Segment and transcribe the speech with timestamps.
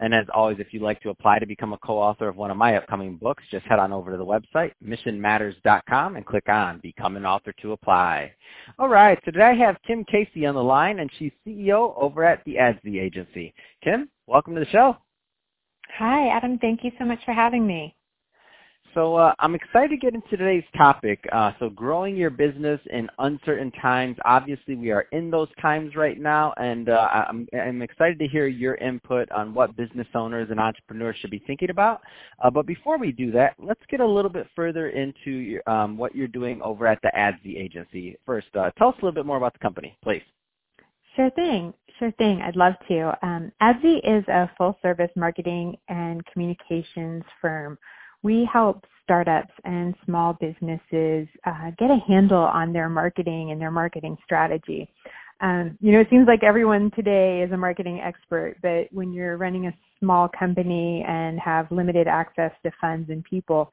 [0.00, 2.56] And as always, if you'd like to apply to become a co-author of one of
[2.56, 7.16] my upcoming books, just head on over to the website, missionmatters.com, and click on Become
[7.16, 8.32] an Author to apply.
[8.78, 12.24] All right, so today I have Kim Cayce on the line, and she's CEO over
[12.24, 13.54] at the ADSI Agency.
[13.82, 14.96] Kim, welcome to the show.
[15.96, 16.58] Hi, Adam.
[16.58, 17.94] Thank you so much for having me.
[18.94, 21.18] So uh, I'm excited to get into today's topic.
[21.32, 24.16] Uh, so growing your business in uncertain times.
[24.24, 28.46] Obviously, we are in those times right now, and uh, I'm, I'm, excited to hear
[28.46, 32.02] your input on what business owners and entrepreneurs should be thinking about.
[32.42, 35.98] Uh, but before we do that, let's get a little bit further into your, um,
[35.98, 38.16] what you're doing over at the ADSI agency.
[38.24, 40.22] First, uh, tell us a little bit more about the company, please.
[41.16, 41.74] Sure thing.
[41.98, 42.40] Sure thing.
[42.42, 43.18] I'd love to.
[43.26, 47.76] Um, is a full-service marketing and communications firm
[48.24, 53.70] we help startups and small businesses uh, get a handle on their marketing and their
[53.70, 54.90] marketing strategy.
[55.40, 59.36] Um, you know, it seems like everyone today is a marketing expert, but when you're
[59.36, 63.70] running a small company and have limited access to funds and people,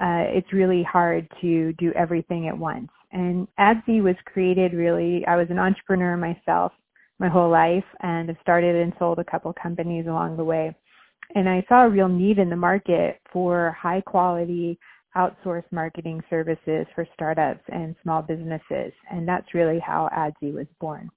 [0.00, 2.88] uh, it's really hard to do everything at once.
[3.12, 6.72] And ADSI was created really, I was an entrepreneur myself
[7.20, 10.74] my whole life and have started and sold a couple companies along the way
[11.34, 14.78] and I saw a real need in the market for high quality
[15.16, 18.92] outsourced marketing services for startups and small businesses.
[19.10, 21.10] And that's really how Adzi was born.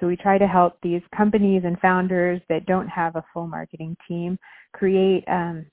[0.00, 3.96] So we try to help these companies and founders that don't have a full marketing
[4.06, 4.38] team
[4.72, 5.64] create um,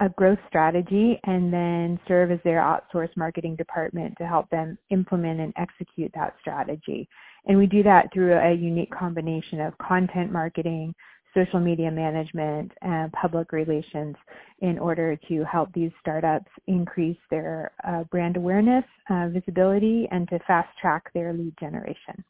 [0.00, 5.40] a growth strategy and then serve as their outsourced marketing department to help them implement
[5.40, 7.08] and execute that strategy.
[7.46, 10.94] And we do that through a unique combination of content marketing,
[11.34, 14.16] social media management and public relations
[14.60, 20.38] in order to help these startups increase their uh, brand awareness, uh, visibility, and to
[20.46, 22.24] fast track their lead generation.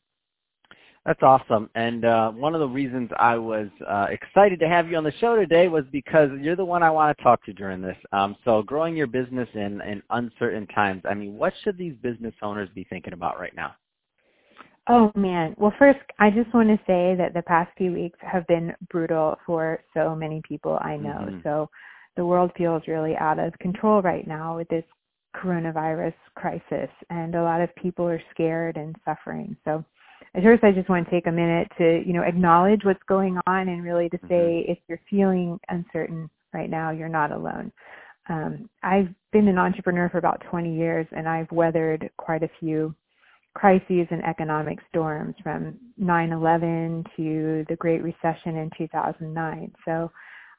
[1.04, 1.68] That's awesome.
[1.74, 5.12] And uh, one of the reasons I was uh, excited to have you on the
[5.20, 7.96] show today was because you're the one I want to talk to during this.
[8.12, 12.34] Um, so growing your business in, in uncertain times, I mean, what should these business
[12.40, 13.74] owners be thinking about right now?
[14.88, 15.54] Oh man.
[15.58, 19.36] Well, first, I just want to say that the past few weeks have been brutal
[19.46, 21.26] for so many people I know.
[21.28, 21.38] Mm-hmm.
[21.44, 21.70] So
[22.16, 24.84] the world feels really out of control right now with this
[25.36, 29.56] coronavirus crisis and a lot of people are scared and suffering.
[29.64, 29.84] So
[30.42, 33.68] first I just want to take a minute to, you know, acknowledge what's going on
[33.68, 34.72] and really to say mm-hmm.
[34.72, 37.72] if you're feeling uncertain right now, you're not alone.
[38.28, 42.94] Um, I've been an entrepreneur for about 20 years and I've weathered quite a few
[43.54, 49.72] crises and economic storms from 9-11 to the Great Recession in 2009.
[49.84, 50.10] So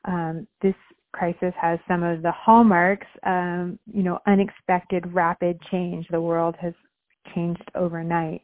[0.05, 0.75] um, this
[1.11, 6.05] crisis has some of the hallmarks, um, you know, unexpected rapid change.
[6.09, 6.73] The world has
[7.33, 8.41] changed overnight.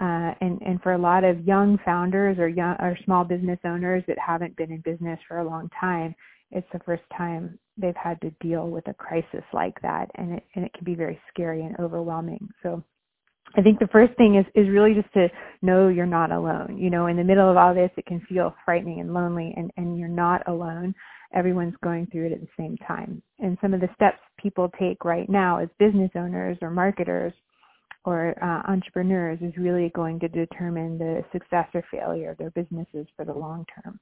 [0.00, 4.02] Uh, and, and for a lot of young founders or young or small business owners
[4.08, 6.14] that haven't been in business for a long time,
[6.50, 10.44] it's the first time they've had to deal with a crisis like that, and it
[10.54, 12.48] and it can be very scary and overwhelming.
[12.62, 12.82] So
[13.56, 15.28] I think the first thing is, is really just to
[15.62, 16.76] know you're not alone.
[16.78, 19.70] You know, in the middle of all this, it can feel frightening and lonely, and,
[19.76, 20.94] and you're not alone.
[21.34, 23.22] Everyone's going through it at the same time.
[23.38, 27.32] And some of the steps people take right now as business owners or marketers
[28.04, 33.06] or uh, entrepreneurs is really going to determine the success or failure of their businesses
[33.16, 33.98] for the long term.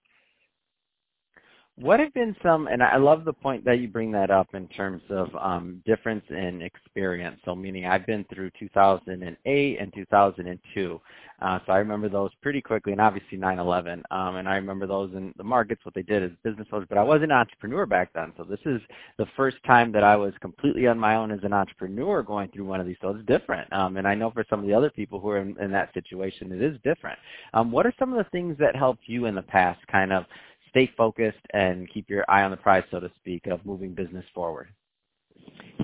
[1.77, 4.69] What have been some, and I love the point that you bring that up in
[4.69, 7.41] terms of um, difference in experience.
[7.47, 11.01] So meaning I've been through 2008 and 2002.
[11.41, 14.03] Uh, so I remember those pretty quickly and obviously 9-11.
[14.11, 16.99] Um, and I remember those in the markets, what they did as business owners, but
[16.99, 18.33] I was an entrepreneur back then.
[18.37, 18.81] So this is
[19.17, 22.67] the first time that I was completely on my own as an entrepreneur going through
[22.67, 22.97] one of these.
[23.01, 23.73] So it's different.
[23.73, 25.93] Um, and I know for some of the other people who are in, in that
[25.95, 27.19] situation, it is different.
[27.55, 30.27] Um, what are some of the things that helped you in the past kind of
[30.73, 34.25] stay focused and keep your eye on the prize, so to speak, of moving business
[34.35, 34.69] forward?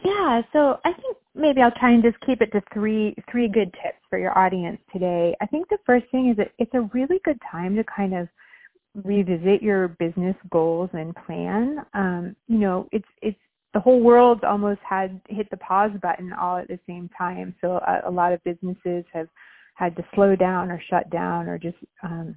[0.05, 3.73] Yeah, so I think maybe I'll try and just keep it to three three good
[3.83, 5.35] tips for your audience today.
[5.41, 8.29] I think the first thing is that it's a really good time to kind of
[9.05, 11.79] revisit your business goals and plan.
[11.95, 13.39] Um, you know, it's it's
[13.75, 17.55] the whole world almost had hit the pause button all at the same time.
[17.61, 19.29] So a, a lot of businesses have
[19.75, 22.35] had to slow down or shut down or just um,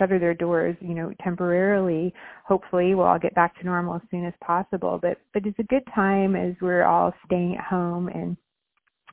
[0.00, 2.12] shutter their doors, you know, temporarily.
[2.46, 4.98] Hopefully, we'll all get back to normal as soon as possible.
[5.00, 8.36] But but it's a good time as we're all staying at home and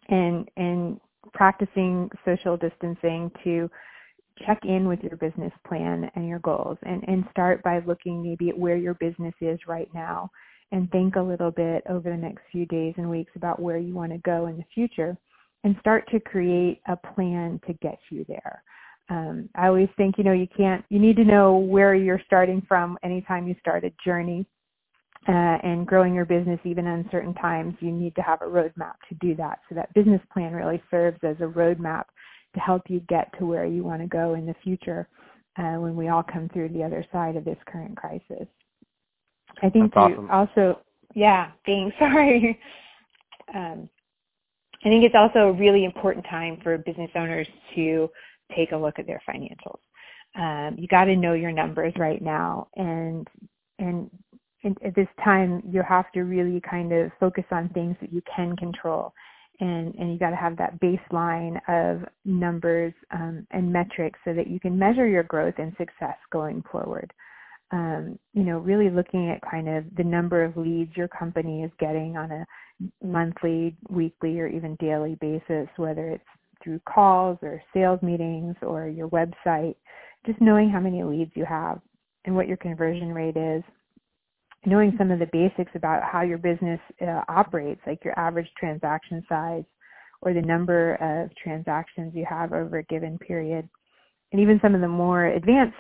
[0.10, 1.00] and and
[1.34, 3.70] practicing social distancing to
[4.46, 8.50] check in with your business plan and your goals and, and start by looking maybe
[8.50, 10.30] at where your business is right now
[10.72, 13.94] and think a little bit over the next few days and weeks about where you
[13.96, 15.18] want to go in the future
[15.64, 18.62] and start to create a plan to get you there.
[19.10, 22.62] Um, I always think, you know, you can't, you need to know where you're starting
[22.68, 24.46] from anytime you start a journey.
[25.28, 28.94] Uh, and growing your business even in uncertain times, you need to have a roadmap
[29.10, 29.60] to do that.
[29.68, 32.06] So that business plan really serves as a roadmap
[32.54, 35.10] to help you get to where you want to go in the future
[35.58, 38.48] uh, when we all come through the other side of this current crisis.
[39.62, 40.30] I think That's awesome.
[40.32, 40.80] also,
[41.14, 42.58] yeah, being sorry.
[43.54, 43.90] Um,
[44.86, 48.10] I think it's also a really important time for business owners to
[48.56, 49.80] take a look at their financials.
[50.36, 53.28] Um, you got to know your numbers right now, and
[53.80, 54.10] and
[54.84, 58.56] at this time you have to really kind of focus on things that you can
[58.56, 59.14] control
[59.60, 64.48] and and you got to have that baseline of numbers um, and metrics so that
[64.48, 67.12] you can measure your growth and success going forward.
[67.72, 71.72] Um, you know, really looking at kind of the number of leads your company is
[71.80, 72.46] getting on a
[73.04, 76.24] monthly, weekly, or even daily basis, whether it's
[76.64, 79.76] through calls or sales meetings or your website.
[80.26, 81.80] Just knowing how many leads you have
[82.26, 83.64] and what your conversion rate is,
[84.66, 89.24] knowing some of the basics about how your business uh, operates, like your average transaction
[89.30, 89.64] size
[90.22, 93.70] or the number of transactions you have over a given period,
[94.32, 95.76] and even some of the more advanced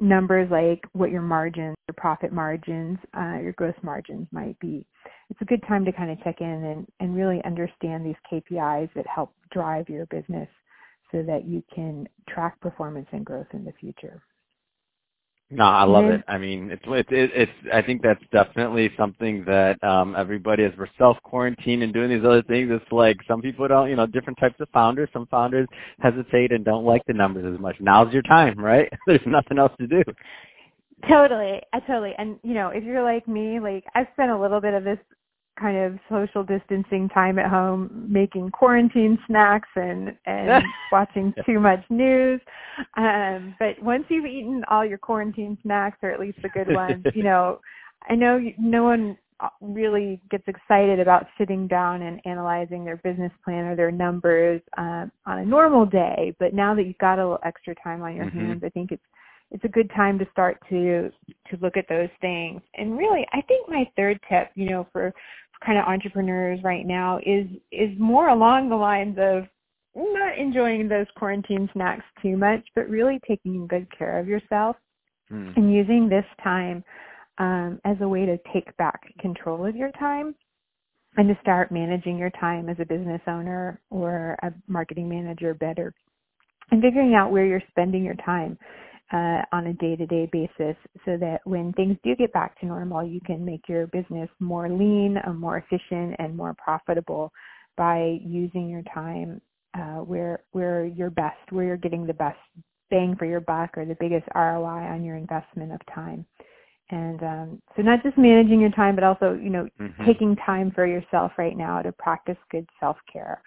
[0.00, 4.86] numbers like what your margins, your profit margins, uh, your gross margins might be.
[5.28, 8.90] It's a good time to kind of check in and, and really understand these KPIs
[8.94, 10.48] that help drive your business
[11.12, 14.22] so that you can track performance and growth in the future.
[15.52, 16.22] No, I love it.
[16.28, 17.52] I mean, it's it's it's.
[17.74, 22.24] I think that's definitely something that um everybody, as we're self quarantine and doing these
[22.24, 25.08] other things, it's like some people don't, you know, different types of founders.
[25.12, 25.66] Some founders
[25.98, 27.74] hesitate and don't like the numbers as much.
[27.80, 28.88] Now's your time, right?
[29.08, 30.04] There's nothing else to do.
[31.08, 32.12] Totally, I totally.
[32.16, 34.98] And you know, if you're like me, like I've spent a little bit of this
[35.60, 41.84] kind of social distancing time at home making quarantine snacks and and watching too much
[41.90, 42.40] news
[42.96, 47.04] um but once you've eaten all your quarantine snacks or at least the good ones
[47.14, 47.60] you know
[48.08, 49.16] i know no one
[49.62, 55.10] really gets excited about sitting down and analyzing their business plan or their numbers um,
[55.26, 58.26] on a normal day but now that you've got a little extra time on your
[58.26, 58.38] mm-hmm.
[58.38, 59.02] hands i think it's
[59.50, 61.10] it's a good time to start to
[61.50, 62.60] to look at those things.
[62.74, 65.12] And really, I think my third tip, you know, for
[65.64, 69.44] kind of entrepreneurs right now is is more along the lines of
[69.94, 74.76] not enjoying those quarantine snacks too much, but really taking good care of yourself
[75.30, 75.56] mm.
[75.56, 76.84] and using this time
[77.38, 80.34] um, as a way to take back control of your time
[81.16, 85.92] and to start managing your time as a business owner or a marketing manager better
[86.70, 88.56] and figuring out where you're spending your time
[89.12, 93.20] uh, on a day-to-day basis so that when things do get back to normal, you
[93.26, 97.32] can make your business more lean, more efficient, and more profitable
[97.76, 99.40] by using your time
[99.74, 102.38] uh, where where you're best, where you're getting the best
[102.90, 106.26] bang for your buck or the biggest ROI on your investment of time.
[106.90, 110.04] And um, so not just managing your time, but also, you know, mm-hmm.
[110.04, 113.40] taking time for yourself right now to practice good self-care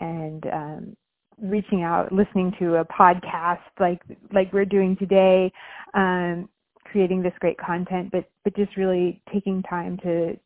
[0.00, 0.96] and um,
[1.42, 4.00] reaching out, listening to a podcast like
[4.32, 5.52] like we're doing today,
[5.94, 6.48] um,
[6.84, 10.38] creating this great content, but but just really taking time to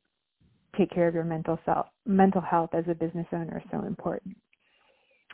[0.76, 4.36] take care of your mental self, mental health as a business owner is so important.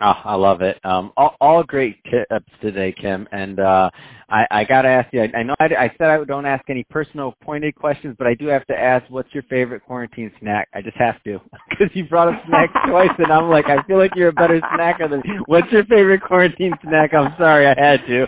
[0.03, 0.83] Oh, I love it.
[0.83, 3.29] Um, all, all great tips today, Kim.
[3.33, 3.91] And uh,
[4.31, 5.23] I, I got to ask you.
[5.23, 8.33] I, I know I, I said I don't ask any personal pointed questions, but I
[8.35, 10.69] do have to ask, what's your favorite quarantine snack?
[10.73, 11.39] I just have to
[11.71, 14.61] because you brought up snacks twice, and I'm like, I feel like you're a better
[14.61, 15.21] snacker than.
[15.21, 15.39] Me.
[15.47, 17.13] What's your favorite quarantine snack?
[17.13, 18.23] I'm sorry, I had to.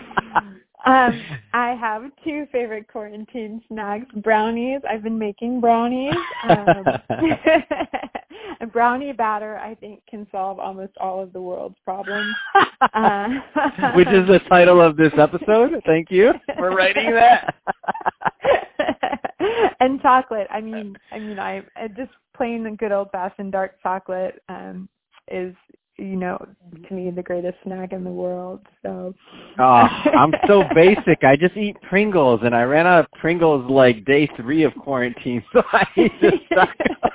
[0.85, 1.21] um,
[1.53, 4.81] I have two favorite quarantine snacks: brownies.
[4.87, 6.13] I've been making brownies.
[6.47, 6.85] Um,
[8.73, 12.33] brownie batter, I think, can solve almost all of the world's problems.
[12.93, 13.29] Uh,
[13.95, 15.81] Which is the title of this episode.
[15.85, 17.55] Thank you for writing that.
[19.79, 20.47] and chocolate.
[20.51, 21.63] I mean, I mean, I
[21.95, 24.89] just plain good old fashioned dark chocolate um,
[25.31, 25.55] is
[25.97, 26.43] you know,
[26.87, 28.61] to me the greatest snack in the world.
[28.81, 29.13] So
[29.59, 29.87] Oh,
[30.17, 31.23] I'm so basic.
[31.23, 35.43] I just eat Pringles and I ran out of Pringles like day three of quarantine,
[35.53, 36.33] so I eat this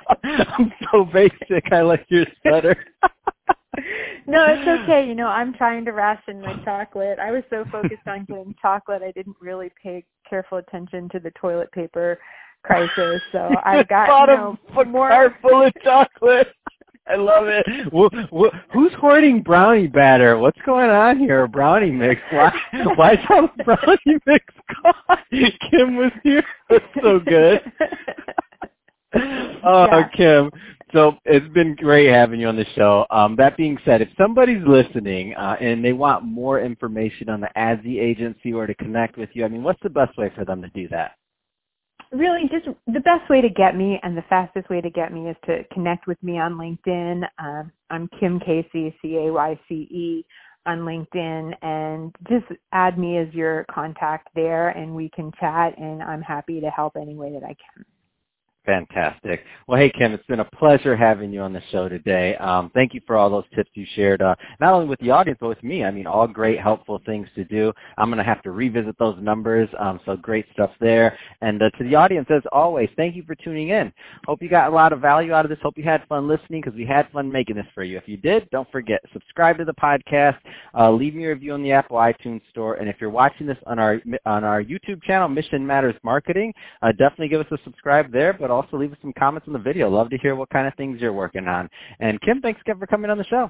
[0.25, 1.73] I'm so basic.
[1.73, 2.77] I like your stutter.
[4.27, 5.07] no, it's okay.
[5.07, 7.19] You know, I'm trying to ration my chocolate.
[7.19, 11.31] I was so focused on getting chocolate I didn't really pay careful attention to the
[11.33, 12.19] toilet paper
[12.63, 13.21] crisis.
[13.33, 16.49] So I got you know, a more full of chocolate.
[17.07, 17.67] I love it.
[17.91, 20.37] Well, well, who's hoarding brownie batter?
[20.37, 21.47] What's going on here?
[21.49, 22.21] Brownie mix.
[22.31, 22.53] Why?
[22.97, 24.45] Why is all the brownie mix
[24.85, 25.19] gone?
[25.71, 26.45] Kim was here.
[26.69, 27.63] That's so good.
[29.15, 30.09] Oh, yeah.
[30.15, 30.51] Kim.
[30.93, 33.05] So it's been great having you on the show.
[33.11, 37.51] Um, that being said, if somebody's listening uh, and they want more information on the
[37.57, 40.63] ADSI agency or to connect with you, I mean, what's the best way for them
[40.63, 41.13] to do that?
[42.13, 45.29] really just the best way to get me and the fastest way to get me
[45.29, 47.23] is to connect with me on LinkedIn.
[47.39, 50.25] Um, I'm Kim Cayce, C-A-Y-C-E
[50.67, 56.03] on LinkedIn and just add me as your contact there and we can chat and
[56.03, 57.85] I'm happy to help any way that I can.
[58.69, 59.45] Fantastic.
[59.67, 62.37] Well, hey, Kim, it's been a pleasure having you on the show today.
[62.37, 65.39] Um, thank you for all those tips you shared, uh, not only with the audience,
[65.41, 65.85] but with me.
[65.85, 67.73] I mean, all great, helpful things to do.
[67.97, 71.17] I'm going to have to revisit those numbers, um, so great stuff there.
[71.41, 73.91] And uh, to the audience, as always, thank you for tuning in.
[74.27, 75.59] Hope you got a lot of value out of this.
[75.63, 77.97] Hope you had fun listening because we had fun making this for you.
[77.97, 80.37] If you did, don't forget, subscribe to the podcast,
[80.79, 83.57] uh, leave me a review on the Apple iTunes Store, and if you're watching this
[83.65, 88.13] on our, on our YouTube channel, Mission Matters Marketing, uh, definitely give us a subscribe
[88.13, 89.89] there, but also leave us some comments in the video.
[89.89, 91.69] Love to hear what kind of things you're working on.
[92.01, 93.47] And Kim, thanks again for coming on the show.